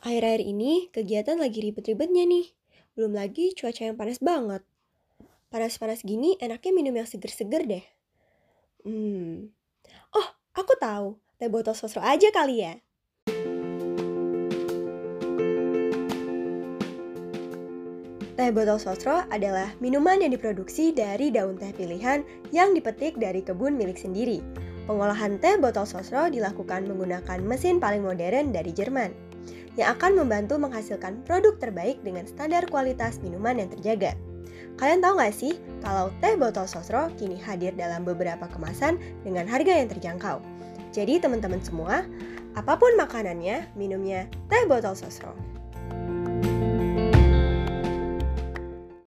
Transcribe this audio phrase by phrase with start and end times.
[0.00, 2.48] Akhir-akhir ini kegiatan lagi ribet-ribetnya nih.
[2.96, 4.64] Belum lagi cuaca yang panas banget.
[5.52, 7.84] Panas-panas gini enaknya minum yang seger-seger deh.
[8.80, 9.52] Hmm.
[10.16, 11.20] Oh, aku tahu.
[11.36, 12.80] Teh botol sosro aja kali ya.
[18.40, 22.24] Teh botol sosro adalah minuman yang diproduksi dari daun teh pilihan
[22.56, 24.40] yang dipetik dari kebun milik sendiri.
[24.88, 29.29] Pengolahan teh botol sosro dilakukan menggunakan mesin paling modern dari Jerman
[29.78, 34.12] yang akan membantu menghasilkan produk terbaik dengan standar kualitas minuman yang terjaga.
[34.76, 39.72] Kalian tahu nggak sih kalau teh botol sosro kini hadir dalam beberapa kemasan dengan harga
[39.76, 40.40] yang terjangkau?
[40.90, 42.02] Jadi teman-teman semua,
[42.58, 45.36] apa pun makanannya, minumnya teh botol sosro.